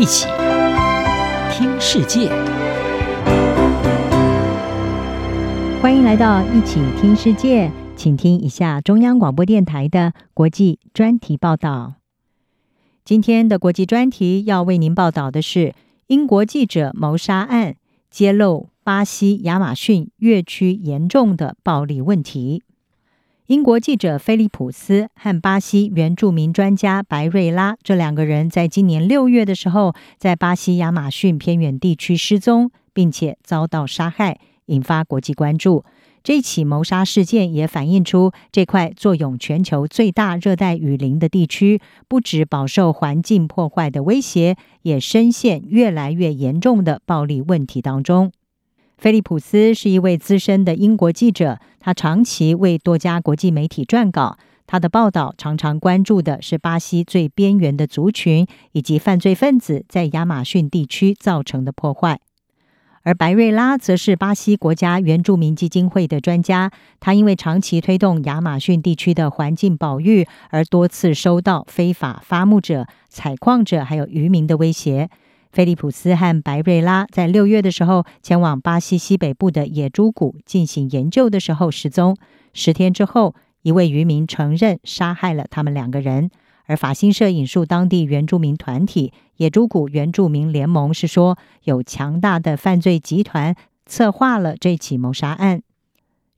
[0.00, 0.26] 一起
[1.52, 2.30] 听世界，
[5.82, 11.96] 欢迎来到一起听世界，请听一下中央广播电台的国际专题报道。
[13.04, 15.74] 今天的国际专题要为您报道的是
[16.06, 17.76] 英国记者谋杀案，
[18.10, 22.62] 揭露巴西亚马逊越区严重的暴力问题。
[23.50, 35.84] 英国记者菲利普斯和巴西原住民专家白瑞拉这两个人，在今年六月的时候，在巴西亚马逊偏远地区失踪，并且遭到杀害，引发国际关注。
[36.22, 48.30] 这起谋杀事件也反映出，这块坐拥全球最大热带雨林的地区，不只饱受环境破坏的威胁，也深陷越来越严重的暴力问题当中。
[49.00, 54.36] 菲利普斯是一位资深的英国记者，他长期为多家国际媒体撰稿。
[54.66, 62.20] 他的报道常常关注的是巴西最边缘的族群以及犯罪分子在亚马逊地区造成的破坏。
[63.02, 66.70] 而白瑞拉则是巴西国家原住民基金会的专家，
[67.00, 75.08] 他因为长期推动亚马逊地区的环境保育，而多次收到非法伐木者、采矿者还有渔民的威胁。
[75.52, 82.16] 菲利普斯和白瑞拉在六月的时候前往巴西西北部的野猪谷进行研究的时候失踪。
[82.54, 86.30] 十天之后，一位渔民承认杀害了他们两个人。
[86.66, 95.62] 而法新社引述当地原住民团体野猪谷原住民联盟是说，有强大的犯罪集团策划了这起谋杀案。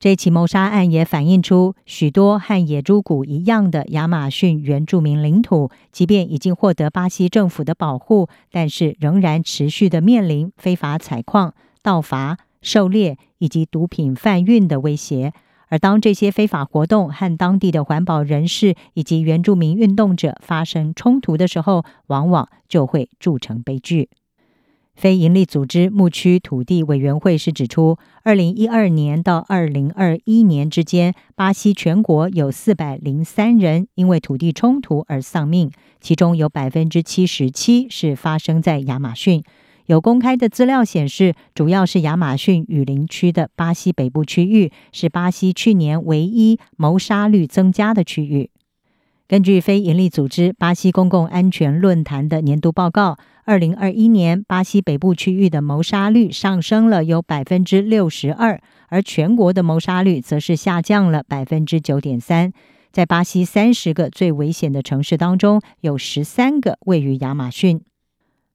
[0.00, 15.34] 这起谋杀案也反映出许多和野猪谷一样的亚马逊原住民领土，即便已经获得巴西政府的保护，但是仍然持续的面临非法采矿、盗伐、狩猎以及毒品贩运的威胁。
[15.68, 24.08] 而当这些非法活动和当地的环保人士以及原住民运动者发生冲突的时候，往往就会铸成悲剧。
[25.00, 35.70] 非营利组织牧区土地委员会是指出，二零一二年到二零二一年之间，巴西全国有四百零三人因为土地冲突而丧命，
[36.02, 39.42] 其中有百分之七十七是发生在亚马逊。
[39.86, 48.50] 有公开的资料显示，主要是亚马逊雨林区的巴西北部区域，是巴西去年唯一谋杀率增加的区域。
[49.30, 62.52] 根据非营利组织巴西公共安全论坛的年度报告，二零二一年巴西北部区域的谋杀率上升了有百分之六十二，而全国的谋杀率则是下降了百分之九点三。
[62.90, 67.82] 在巴西三十个最危险的城市当中，有十三个位于亚马逊。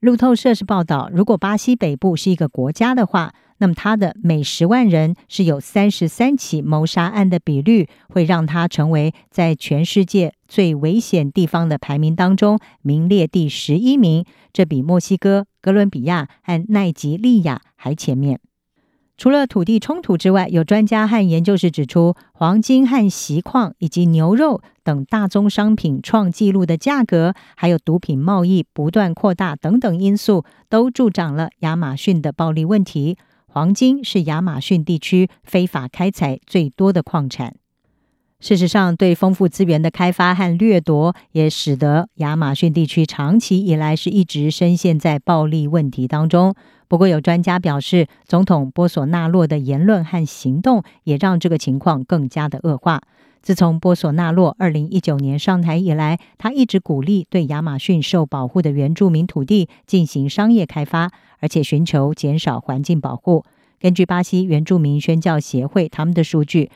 [0.00, 14.24] 路透社是报道，如果巴西北部是一个国家的话，那么，它的每十万人是有三十三起谋杀案的比率，会让他成为在全世界最危险地方的排名当中名列第十一名。
[14.52, 18.38] 这比墨西哥、哥伦比亚和奈及利亚还前面。
[19.18, 33.18] 除了土地冲突之外，有专家和研究室指出，黄金和锡矿以及牛肉等大宗商品创纪录的价格，还有毒品贸易不断扩大等等因素，都助长了亚马逊的暴力问题。
[33.48, 37.56] 黄金是亚马逊地区非法开采最多的矿产。
[38.40, 46.54] 事实上，对丰富资源的开发和掠夺，也使得亚马逊地区长期以来是一直深陷在暴力问题当中。
[46.86, 53.02] 不过，有专家表示，总统波索纳洛的言论和行动也让这个情况更加的恶化。
[53.42, 61.10] 自从波索纳洛二零一九年上台以来，他一直鼓励对亚马逊受保护的原住民土地进行商业开发，
[61.40, 63.44] 而且寻求减少环境保护。
[63.80, 66.70] 根据巴西原住民宣教协会他们的数据，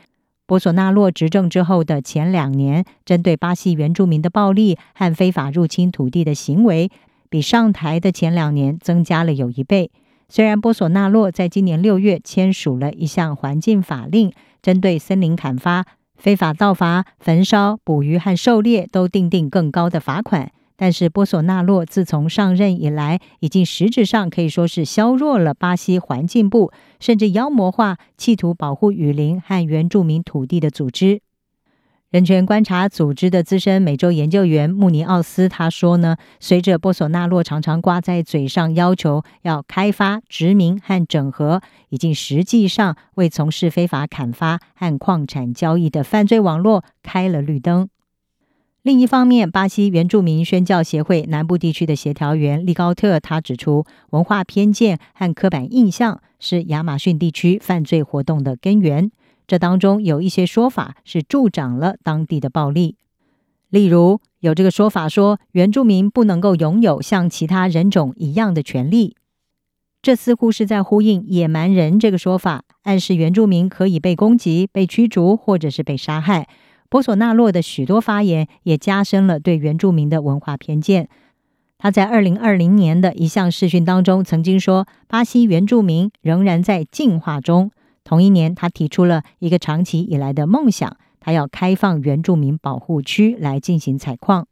[0.47, 6.91] 波索纳洛执政之后的前两年，针对巴西原住民的暴力和非法入侵土地的行为，
[7.31, 9.91] 比上台的前两年增加了有一倍。
[10.29, 15.85] 虽然波索纳洛在今年六月签署了一项环境法令，针对森林砍伐、
[16.17, 20.51] 非法盗伐、焚烧、捕鱼和狩猎都定定更高的罚款，
[20.83, 31.21] 但是波索纳洛自从上任以来，已经实质上可以说是削弱了巴西环境部，甚至妖魔化企图保护雨林和原住民土地的组织。
[32.11, 47.89] 人权观察组织的资深美洲研究员穆尼奥斯他说呢，随着波索纳洛常常挂在嘴上要求要开发、殖民和整合，已经实际上为从事非法砍伐和矿产交易的犯罪网络开了绿灯。
[48.83, 59.13] 另一方面，巴西原住民宣教协会南部地区的协调员利高特他指出，文化偏见和刻板印象是亚马逊地区犯罪活动的根源。
[59.47, 62.97] 这当中有一些说法是助长了当地的暴力。
[63.71, 69.15] 例如，有这个说法说，原住民不能够拥有像其他人种一样的权利。
[70.03, 76.49] 这似乎是在呼应“野蛮人”这个说法，暗示原住民可以被攻击、被驱逐或者是被杀害。
[76.93, 81.09] 波索纳洛的许多发言也加深了对原住民的文化偏见。
[81.79, 87.71] 他在二零二零年的一项视讯当中曾经说：“巴西原住民仍然在进化中。”
[88.05, 94.47] 同一年，他提出了一个长期以来的梦想，他要开放原住民保护区来进行采矿。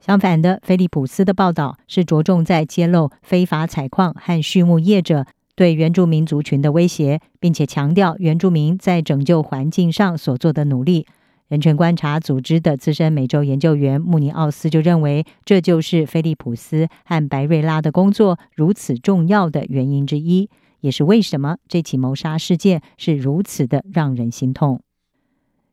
[0.00, 11.04] 相反的，菲利普斯的报道是着重在揭露非法采矿和畜牧业者对原住民族群的威胁，并且强调原住民在拯救环境上所做的努力。
[11.50, 20.48] 人权观察组织的资深美洲研究员穆尼奥斯就认为，这就是菲利普斯和白瑞拉的工作如此重要的原因之一，
[20.78, 24.80] 也是为什么这起谋杀事件是如此的让人心痛。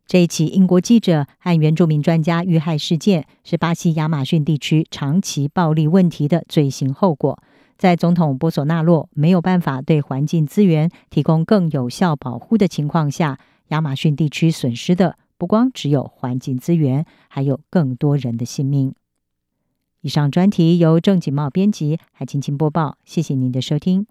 [0.08, 7.38] 这一起英国记者和原住民专家遇害事件，是巴西亚马逊地区长期暴力问题的罪行后果。
[7.78, 13.38] 在总统波索纳洛没有办法对环境资源提供更有效保护的情况下，
[13.68, 18.94] 亚马逊地区损失的不光只有环境资源，还有更多人的性命。
[20.02, 22.98] 以上专题由郑锦茂编辑，还青青播报。
[23.04, 24.08] 谢谢您的收听。